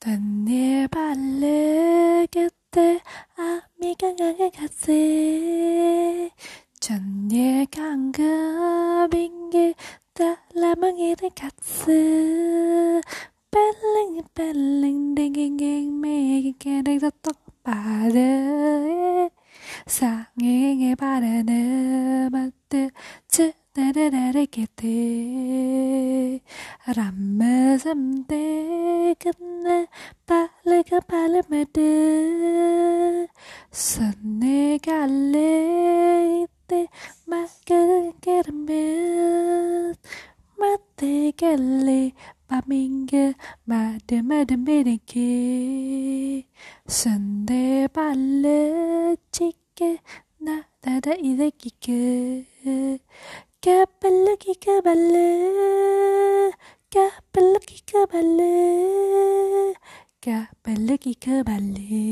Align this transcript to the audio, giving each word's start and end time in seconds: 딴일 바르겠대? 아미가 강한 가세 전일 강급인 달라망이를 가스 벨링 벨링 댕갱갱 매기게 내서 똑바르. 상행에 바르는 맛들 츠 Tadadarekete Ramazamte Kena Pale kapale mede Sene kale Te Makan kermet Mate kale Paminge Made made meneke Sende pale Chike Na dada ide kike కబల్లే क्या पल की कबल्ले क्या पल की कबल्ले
딴일 0.00 0.86
바르겠대? 0.88 3.00
아미가 3.36 4.14
강한 4.14 4.50
가세 4.52 6.30
전일 6.78 7.66
강급인 7.66 9.50
달라망이를 10.14 11.30
가스 11.34 13.00
벨링 13.50 14.22
벨링 14.34 15.16
댕갱갱 15.16 16.00
매기게 16.00 16.82
내서 16.82 17.10
똑바르. 17.20 19.28
상행에 19.86 20.94
바르는 20.94 22.30
맛들 22.30 22.92
츠 23.26 23.52
Tadadarekete 23.74 24.96
Ramazamte 26.96 28.44
Kena 29.20 29.86
Pale 30.26 30.82
kapale 30.88 31.42
mede 31.50 33.28
Sene 33.70 34.78
kale 34.80 36.46
Te 36.66 36.88
Makan 37.26 38.12
kermet 38.24 39.98
Mate 40.58 41.32
kale 41.36 42.12
Paminge 42.48 43.34
Made 43.66 44.22
made 44.22 44.56
meneke 44.56 46.44
Sende 46.86 47.88
pale 47.92 49.16
Chike 49.30 50.00
Na 50.40 50.62
dada 50.82 51.12
ide 51.20 51.50
kike 51.52 52.46
కబల్లే 54.78 55.28
क्या 56.92 57.06
पल 57.34 57.48
की 57.64 57.78
कबल्ले 57.90 58.52
क्या 60.24 60.36
पल 60.64 60.86
की 61.04 61.12
कबल्ले 61.24 62.02